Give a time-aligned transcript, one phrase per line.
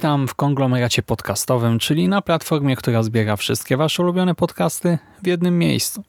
[0.00, 5.58] Witam w konglomeracie podcastowym, czyli na platformie, która zbiera wszystkie Wasze ulubione podcasty w jednym
[5.58, 6.04] miejscu.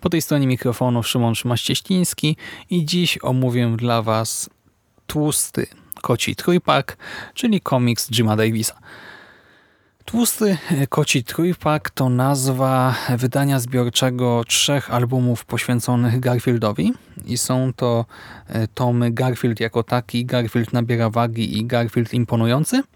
[0.00, 2.36] Po tej stronie mikrofonu Szymon Szymaścieśliński
[2.70, 4.50] i dziś omówię dla Was
[5.06, 5.66] Tłusty
[6.02, 6.96] Koci Trójpak,
[7.34, 8.78] czyli komiks Jima Davisa.
[10.04, 16.92] Tłusty Koci Trójpak to nazwa wydania zbiorczego trzech albumów poświęconych Garfieldowi
[17.26, 18.04] i są to
[18.48, 22.82] e, tomy Garfield jako taki, Garfield nabiera wagi i Garfield imponujący–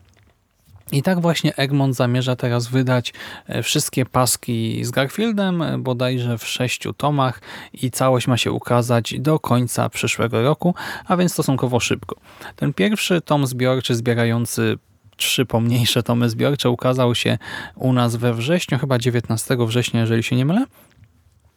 [0.93, 3.13] i tak właśnie Egmont zamierza teraz wydać
[3.47, 7.41] e, wszystkie paski z Garfieldem, e, bodajże w sześciu tomach
[7.73, 10.75] i całość ma się ukazać do końca przyszłego roku,
[11.07, 12.17] a więc stosunkowo szybko.
[12.57, 14.79] Ten pierwszy tom zbiorczy zbierający
[15.17, 17.39] trzy pomniejsze tomy zbiorcze ukazał się
[17.75, 20.65] u nas we wrześniu, chyba 19 września, jeżeli się nie mylę.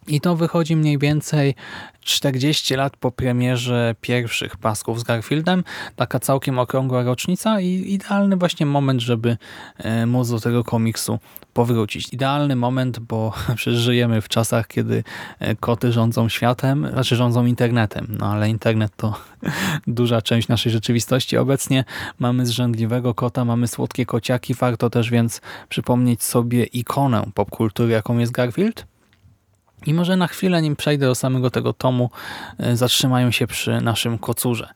[0.09, 1.55] I to wychodzi mniej więcej
[2.01, 5.63] 40 lat po premierze pierwszych pasków z Garfieldem.
[5.95, 9.37] Taka całkiem okrągła rocznica i idealny właśnie moment, żeby
[9.77, 11.19] e, móc do tego komiksu
[11.53, 12.13] powrócić.
[12.13, 15.03] Idealny moment, bo przecież żyjemy w czasach, kiedy
[15.39, 18.15] e, koty rządzą światem, znaczy rządzą internetem.
[18.19, 19.15] No ale internet to
[19.87, 21.37] duża część naszej rzeczywistości.
[21.37, 21.83] Obecnie
[22.19, 24.53] mamy zrzędliwego kota, mamy słodkie kociaki.
[24.53, 28.85] Warto też więc przypomnieć sobie ikonę popkultury, jaką jest Garfield
[29.85, 32.09] i może na chwilę, nim przejdę do samego tego tomu,
[32.57, 34.69] e, zatrzymają się przy naszym kocurze.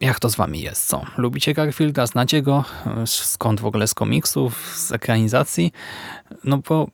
[0.00, 0.86] Jak to z wami jest?
[0.86, 1.02] Co?
[1.16, 2.06] Lubicie Garfielda?
[2.06, 2.64] Znacie go?
[2.86, 4.72] E, skąd w ogóle z komiksów?
[4.76, 5.72] Z ekranizacji?
[6.44, 6.88] No bo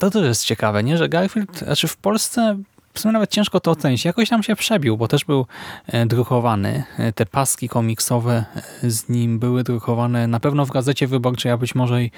[0.00, 0.98] to też jest ciekawe, nie?
[0.98, 2.58] Że Garfield, znaczy w Polsce
[2.96, 4.04] w sumie nawet ciężko to ocenić.
[4.04, 5.46] Jakoś tam się przebił, bo też był
[5.86, 6.84] e, drukowany.
[6.98, 8.44] E, te paski komiksowe
[8.82, 12.10] e, z nim były drukowane na pewno w Gazecie Wyborczej, a być może i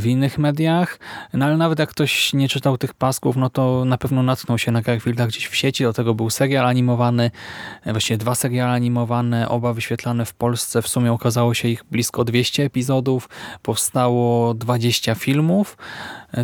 [0.00, 0.98] w innych mediach.
[1.32, 4.72] No ale nawet jak ktoś nie czytał tych pasków, no to na pewno natknął się
[4.72, 5.84] na Garfielda gdzieś w sieci.
[5.84, 7.30] Do tego był serial animowany,
[7.86, 10.82] właściwie dwa seriale animowane, oba wyświetlane w Polsce.
[10.82, 13.28] W sumie okazało się ich blisko 200 epizodów.
[13.62, 15.76] Powstało 20 filmów.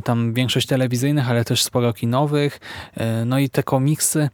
[0.04, 2.60] Tam większość telewizyjnych, ale też sporo kinowych.
[3.26, 4.28] No i te komiksy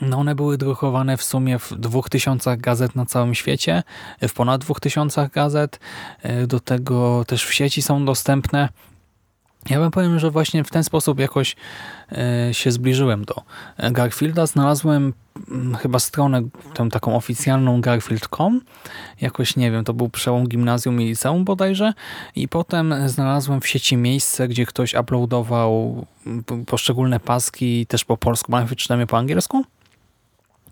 [0.00, 3.82] no one były drukowane w sumie w dwóch tysiącach gazet na całym świecie,
[4.28, 5.80] w ponad dwóch tysiącach gazet.
[6.46, 8.68] Do tego też w sieci są dostępne.
[9.70, 11.56] Ja bym powiem, że właśnie w ten sposób jakoś
[12.12, 13.34] e, się zbliżyłem do
[13.90, 14.46] Garfielda.
[14.46, 15.12] Znalazłem
[15.50, 16.42] mm, chyba stronę
[16.74, 18.60] tą taką oficjalną garfield.com.
[19.20, 21.92] Jakoś nie wiem, to był przełom gimnazjum i liceum bodajże.
[22.36, 28.52] I potem znalazłem w sieci miejsce, gdzie ktoś uploadował mm, poszczególne paski też po polsku,
[28.52, 28.66] mam
[29.00, 29.64] je po angielsku.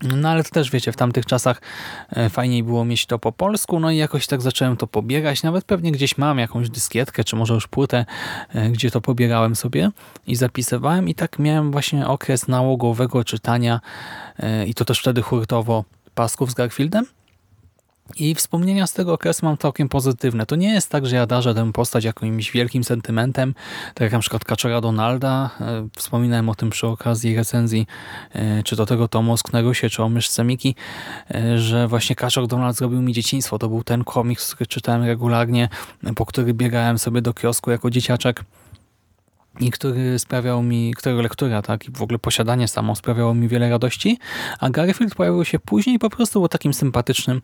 [0.03, 1.61] No ale to też wiecie, w tamtych czasach
[2.09, 5.43] e, fajniej było mieć to po polsku, no i jakoś tak zacząłem to pobierać.
[5.43, 8.05] Nawet pewnie gdzieś mam jakąś dyskietkę, czy może już płytę,
[8.49, 9.89] e, gdzie to pobierałem sobie
[10.27, 13.79] i zapisywałem i tak miałem właśnie okres nałogowego czytania
[14.39, 15.83] e, i to też wtedy hurtowo
[16.15, 17.05] pasków z Garfieldem.
[18.17, 20.45] I wspomnienia z tego okresu mam całkiem pozytywne.
[20.45, 23.53] To nie jest tak, że ja darzę tę postać jakimś wielkim sentymentem,
[23.93, 25.49] tak jak na przykład Kaczora Donalda.
[25.61, 27.87] E, wspominałem o tym przy okazji recenzji,
[28.33, 30.75] e, czy do tego tomu Osknęło się, czy o myszce Miki,
[31.31, 33.59] e, że właśnie Kaczor Donald zrobił mi dzieciństwo.
[33.59, 35.69] To był ten komiks, który czytałem regularnie,
[36.15, 38.43] po który biegałem sobie do kiosku jako dzieciaczek
[39.59, 43.69] i który sprawiał mi, którego lektura, tak, i w ogóle posiadanie samo sprawiało mi wiele
[43.69, 44.19] radości,
[44.59, 47.41] a Garfield pojawił się później po prostu był takim sympatycznym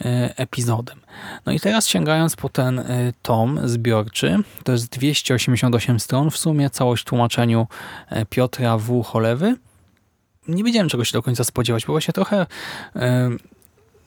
[0.00, 1.00] e, epizodem.
[1.46, 2.84] No i teraz sięgając po ten e,
[3.22, 7.66] tom zbiorczy, to jest 288 stron w sumie, całość w tłumaczeniu
[8.10, 9.02] e, Piotra W.
[9.02, 9.56] Cholewy,
[10.48, 12.46] nie wiedziałem czego się do końca spodziewać, bo właśnie trochę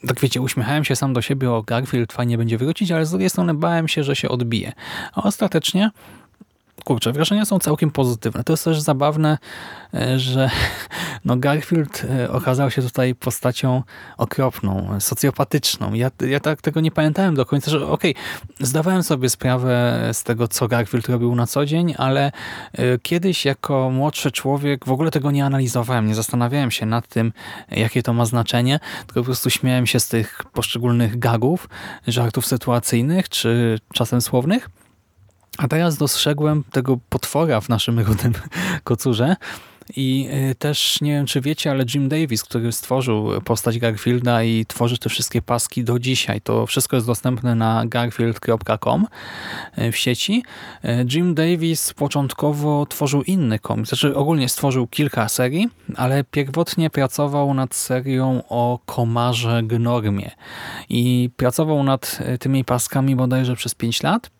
[0.07, 3.29] tak wiecie, uśmiechałem się sam do siebie, o Garfield fajnie będzie wrócić, ale z drugiej
[3.29, 4.73] strony bałem się, że się odbije.
[5.13, 5.91] A ostatecznie
[6.83, 8.43] kurczę, wrażenia są całkiem pozytywne.
[8.43, 9.37] To jest też zabawne,
[9.93, 10.49] e, że
[11.25, 13.83] no Garfield e, okazał się tutaj postacią
[14.17, 15.93] okropną, socjopatyczną.
[15.93, 20.23] Ja, ja tak tego nie pamiętałem do końca, że okej, okay, zdawałem sobie sprawę z
[20.23, 22.31] tego, co Garfield robił na co dzień, ale
[22.73, 27.33] e, kiedyś jako młodszy człowiek w ogóle tego nie analizowałem, nie zastanawiałem się nad tym,
[27.71, 31.69] jakie to ma znaczenie, tylko po prostu śmiałem się z tych poszczególnych gagów,
[32.07, 34.69] żartów sytuacyjnych, czy czasem słownych.
[35.57, 38.33] A teraz dostrzegłem tego potwora w naszym rudym
[38.83, 39.35] kocurze
[39.95, 44.65] I y, też nie wiem, czy wiecie, ale Jim Davis, który stworzył postać Garfielda i
[44.65, 49.07] tworzy te wszystkie paski do dzisiaj, to wszystko jest dostępne na garfield.com
[49.77, 50.43] y, w sieci.
[50.85, 57.53] Y, Jim Davis początkowo tworzył inny komiks, znaczy ogólnie stworzył kilka serii, ale pierwotnie pracował
[57.53, 60.31] nad serią o komarze Gnormie
[60.89, 64.36] i pracował nad tymi paskami bodajże przez 5 lat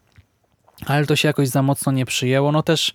[0.85, 2.51] ale to się jakoś za mocno nie przyjęło.
[2.51, 2.93] No też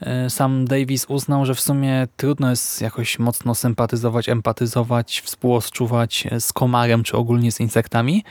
[0.00, 6.52] e, sam Davis uznał, że w sumie trudno jest jakoś mocno sympatyzować, empatyzować, współodczuwać z
[6.52, 8.24] komarem, czy ogólnie z insektami.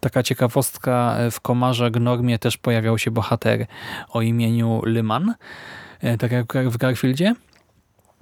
[0.00, 3.66] Taka ciekawostka, e, w komarze Gnormie też pojawiał się bohater
[4.08, 5.34] o imieniu Lyman,
[6.00, 7.34] e, tak jak w Garfieldzie.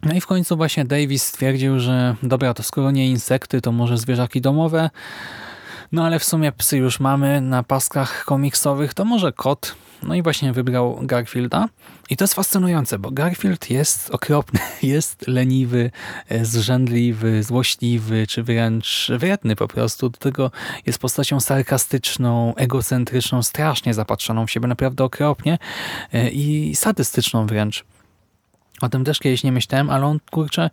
[0.03, 3.99] No i w końcu właśnie Davis stwierdził, że dobra, to skoro nie insekty, to może
[3.99, 4.91] zwierzaki domowe,
[5.93, 9.77] no ale w sumie psy już mamy na paskach komiksowych, to może kot.
[10.07, 11.69] No i właśnie wybrał Garfielda.
[12.11, 15.91] I to jest fascynujące, bo Garfield jest okropny, jest leniwy,
[16.29, 20.09] e, zrzędliwy, złośliwy, czy wręcz wredny po prostu.
[20.09, 20.51] Do tego
[20.87, 25.59] jest postacią sarkastyczną, egocentryczną, strasznie zapatrzoną w siebie, naprawdę okropnie
[26.13, 27.85] e, i sadystyczną wręcz.
[28.81, 30.71] O tym też kiedyś nie myślałem, ale on, kurczę,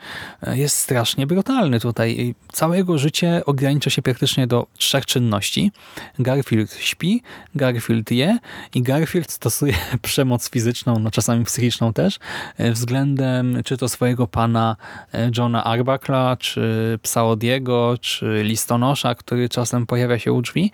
[0.48, 2.36] jest strasznie brutalny tutaj.
[2.51, 5.71] Całe jego życie ogranicza się praktycznie do trzech czynności.
[6.19, 7.21] Garfield śpi,
[7.56, 8.39] Garfield je
[8.75, 12.19] i Garfield stosuje przemoc fizyczną, no czasami psychiczną też,
[12.59, 14.75] względem czy to swojego pana
[15.13, 20.71] e, Johna Arbakla, czy psa Odiego, czy listonosza, który czasem pojawia się u drzwi.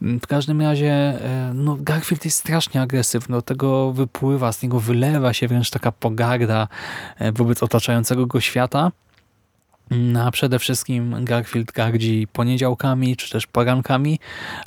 [0.00, 5.32] W każdym razie e, no, Garfield jest strasznie agresywny, do tego wypływa, z niego wylewa
[5.32, 6.65] się wręcz taka pogarda
[7.18, 8.90] E, wobec otaczającego go świata.
[9.90, 14.18] No, a przede wszystkim Garfield gardzi poniedziałkami czy też porankami,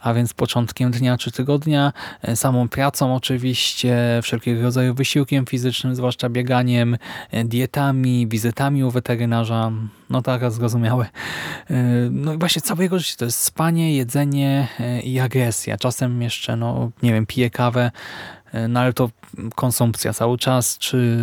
[0.01, 6.29] a więc początkiem dnia czy tygodnia, e, samą pracą oczywiście, wszelkiego rodzaju wysiłkiem fizycznym, zwłaszcza
[6.29, 6.97] bieganiem,
[7.31, 9.71] e, dietami, wizytami u weterynarza,
[10.09, 11.05] no tak, zrozumiałe.
[12.11, 14.67] No i właśnie całe jego życie to jest spanie, jedzenie
[15.03, 15.77] i agresja.
[15.77, 17.91] Czasem jeszcze, no nie wiem, pije kawę,
[18.69, 19.09] no ale to
[19.55, 21.17] konsumpcja cały czas, czy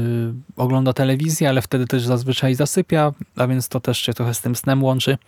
[0.57, 4.57] ogląda telewizję, ale wtedy też zazwyczaj zasypia, a więc to też się trochę z tym
[4.57, 5.19] snem łączy.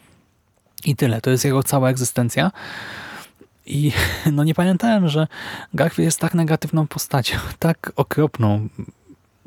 [0.84, 2.50] I tyle, to jest jego cała egzystencja.
[3.66, 3.92] I
[4.32, 5.26] no nie pamiętałem, że
[5.74, 8.68] Garfield jest tak negatywną postacią, tak okropną,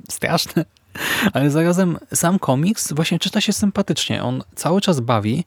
[0.10, 0.66] straszne,
[1.34, 4.24] ale zarazem sam komiks właśnie czyta się sympatycznie.
[4.24, 5.46] On cały czas bawi.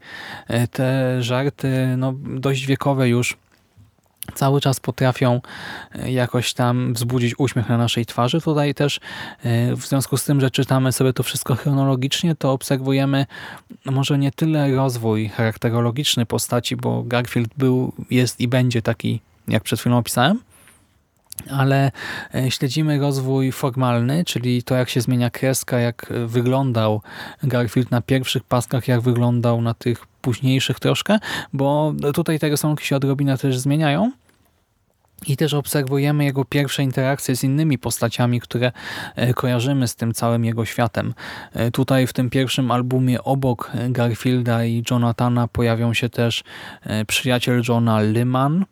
[0.48, 3.36] E, te żarty, no dość wiekowe już,
[4.34, 5.40] cały czas potrafią
[5.92, 8.40] e, jakoś tam wzbudzić uśmiech na naszej twarzy.
[8.40, 9.00] Tutaj też
[9.44, 13.26] e, w związku z tym, że czytamy sobie to wszystko chronologicznie, to obserwujemy
[13.84, 19.80] może nie tyle rozwój charakterologiczny postaci, bo Garfield był, jest i będzie taki, jak przed
[19.80, 20.40] chwilą opisałem,
[21.50, 21.90] ale
[22.34, 27.02] e, śledzimy rozwój formalny, czyli to jak się zmienia kreska, jak wyglądał
[27.42, 31.18] Garfield na pierwszych paskach, jak wyglądał na tych późniejszych troszkę,
[31.52, 34.12] bo tutaj te rysunki się odrobinę też zmieniają.
[35.26, 38.72] I też obserwujemy jego pierwsze interakcje z innymi postaciami, które
[39.16, 41.14] e, kojarzymy z tym całym jego światem.
[41.52, 46.44] E, tutaj w tym pierwszym albumie obok Garfielda i Jonathana pojawią się też
[47.06, 48.64] przyjaciel Johna Lyman,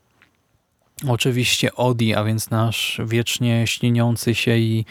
[1.08, 4.84] Oczywiście Odi, a więc nasz wiecznie śliniący się i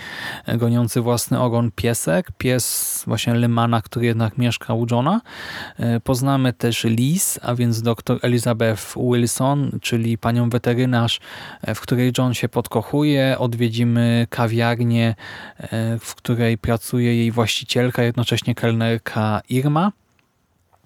[0.58, 5.22] goniący własny ogon piesek, pies właśnie Lymana, który jednak mieszka u Johna.
[5.78, 11.20] E, poznamy też Liz, a więc dr Elizabeth Wilson, czyli panią weterynarz,
[11.62, 13.36] e, w której John się podkochuje.
[13.40, 15.16] Odwiedzimy kawiarnię,
[15.58, 19.92] e, w której pracuje jej właścicielka, jednocześnie kelnerka Irma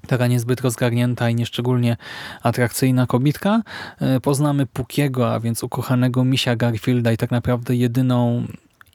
[0.06, 1.98] taka niezbyt rozgarnięta i nieszczególnie
[2.44, 3.62] atrakcyjna kobitka.
[4.00, 8.48] E, poznamy Pukiego, a więc ukochanego misia Garfielda i tak naprawdę jedyną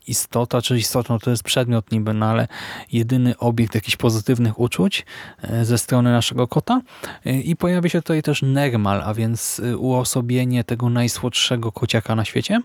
[0.07, 2.47] istota, czy istotą to jest przedmiot niby, no ale
[2.91, 5.05] jedyny obiekt jakichś pozytywnych uczuć
[5.41, 6.81] e, ze strony naszego kota.
[7.25, 12.61] E, I pojawi się tutaj też Nermal, a więc uosobienie tego najsłodszego kociaka na świecie.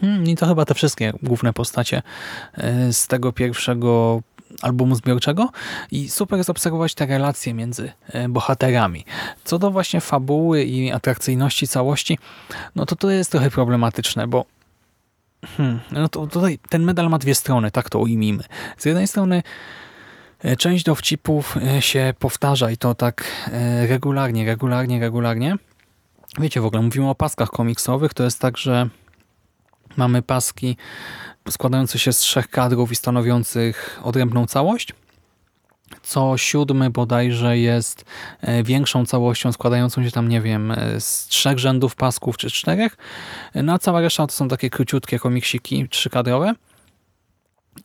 [0.00, 2.02] Hmm, I to chyba te wszystkie główne postacie
[2.92, 4.22] z tego pierwszego
[4.62, 5.48] albumu zbiorczego
[5.90, 9.04] i super jest obserwować te relacje między e, bohaterami.
[9.44, 12.18] Co do właśnie fabuły i atrakcyjności całości,
[12.74, 14.44] no to to jest trochę problematyczne, bo
[15.56, 18.44] hmm, no to tutaj ten medal ma dwie strony, tak to ujmijmy.
[18.78, 19.42] Z jednej strony
[20.40, 23.24] e, część dowcipów e, się powtarza i to tak
[23.88, 25.56] regularnie, regularnie, regularnie.
[26.38, 28.88] Wiecie, w ogóle mówimy o paskach komiksowych, to jest tak, że
[29.96, 30.76] mamy paski
[31.50, 34.92] składający się z trzech kadrów i stanowiących odrębną całość.
[36.02, 38.04] Co siódmy bodajże jest
[38.40, 42.96] e, większą całością składającą się tam, nie wiem, e, z trzech rzędów pasków czy czterech.
[43.54, 46.54] No a cała reszta to są takie króciutkie komiksiki trzykadrowe.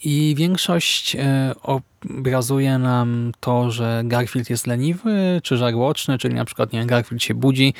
[0.04, 6.74] I większość e, obrazuje nam to, że Garfield jest leniwy czy żarłoczny, czyli na przykład
[6.74, 7.74] nie Garfield się budzi,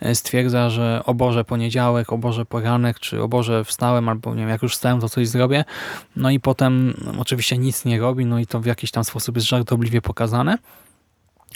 [0.00, 4.40] e, stwierdza, że o Boże poniedziałek, o Boże poranek, czy o Boże wstałem, albo nie
[4.40, 5.64] wiem, jak już wstałem, to coś zrobię.
[6.16, 9.48] No i potem oczywiście nic nie robi, no i to w jakiś tam sposób jest
[9.48, 10.58] żartobliwie pokazane.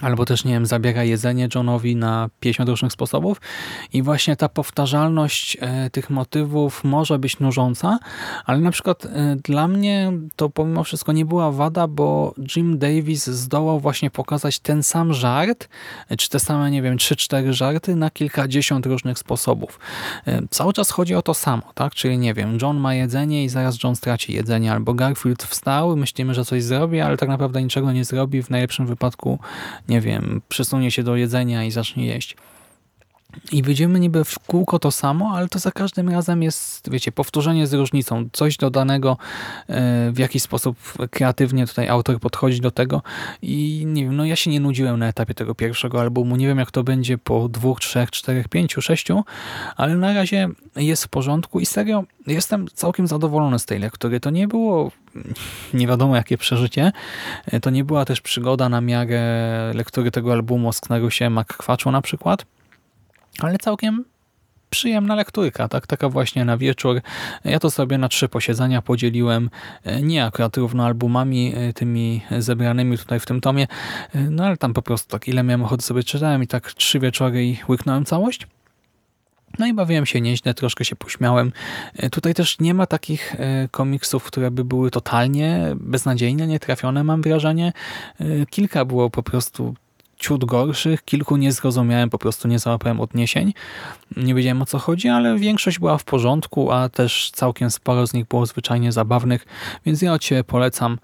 [0.01, 3.41] Albo też, nie wiem, zabiera jedzenie Johnowi na 50 różnych sposobów.
[3.93, 7.99] I właśnie ta powtarzalność e, tych motywów może być nużąca,
[8.45, 13.27] ale na przykład e, dla mnie to pomimo wszystko nie była wada, bo Jim Davis
[13.27, 15.69] zdołał właśnie pokazać ten sam żart,
[16.09, 19.79] e, czy te same, nie wiem, 3-4 żarty na kilkadziesiąt różnych sposobów.
[20.51, 21.95] Cały czas chodzi o to samo, tak?
[21.95, 26.35] Czyli nie wiem, John ma jedzenie i zaraz John straci jedzenie, albo Garfield wstał, myślimy,
[26.35, 28.43] że coś zrobi, ale tak naprawdę niczego nie zrobi.
[28.43, 29.39] W najlepszym wypadku
[29.91, 32.37] nie wiem, przesunie się do jedzenia i zacznie jeść.
[33.53, 37.67] I widzimy niby w kółko to samo, ale to za każdym razem jest, wiecie, powtórzenie
[37.67, 39.17] z różnicą, coś dodanego,
[39.69, 40.77] e, w jakiś sposób
[41.11, 43.03] kreatywnie tutaj autor podchodzi do tego.
[43.43, 46.59] I nie wiem, no ja się nie nudziłem na etapie tego pierwszego albumu, nie wiem
[46.59, 49.25] jak to będzie po dwóch, trzech, czterech, pięciu, sześciu,
[49.77, 51.61] ale na razie jest w porządku.
[51.61, 54.21] I serio jestem całkiem zadowolony z tej lektury.
[54.21, 54.91] To nie było
[55.75, 56.93] nie wiadomo jakie przeżycie,
[57.47, 62.03] E, to nie była też przygoda na miarę lektury tego albumu o Sknarusie Makkwaczu na
[62.03, 62.45] przykład,
[63.41, 64.05] ale całkiem
[64.71, 65.87] przyjemna lekturka, tak?
[65.87, 67.01] taka właśnie na wieczór.
[67.45, 69.51] Ja to sobie na trzy posiedzenia podzieliłem,
[69.85, 73.67] e, nie akurat równo albumami e, tymi zebranymi tutaj w tym tomie,
[74.15, 76.99] e, no ale tam po prostu tak ile miałem ochoty sobie czytałem i tak trzy
[76.99, 78.47] wieczory i łyknąłem całość.
[79.59, 81.53] No i bawiłem się nieźle, troszkę się pośmiałem.
[82.11, 83.37] Tutaj też nie ma takich
[83.71, 87.73] komiksów, które by były totalnie beznadziejne, nietrafione mam wrażenie.
[88.51, 89.75] Kilka było po prostu
[90.21, 93.55] ciut gorszych, kilku nie zrozumiałem, po prostu nie załapałem odniesień.
[94.17, 98.13] Nie wiedziałem o co chodzi, ale większość była w porządku, a też całkiem sporo z
[98.13, 99.47] nich było zwyczajnie zabawnych,
[99.87, 100.99] więc ja od Ciebie polecam.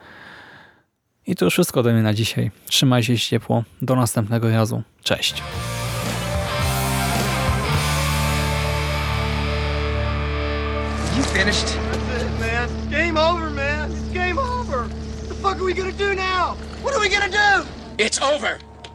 [1.26, 2.50] I to już wszystko ode mnie na dzisiaj.
[2.66, 3.64] Trzymaj się ciepło.
[3.82, 4.82] Do następnego razu.
[5.02, 5.42] Cześć.
[11.16, 11.66] You finished?
[11.66, 12.90] That's it, man.
[12.90, 13.90] Game over, man.
[13.90, 14.78] It's game over.
[14.78, 16.56] What the fuck are we gonna do now?
[16.82, 17.66] What are we gonna do?
[17.98, 18.75] It's over.